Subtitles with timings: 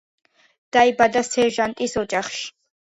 [0.77, 2.45] დაიბადა სერჟანტის ოჯახში.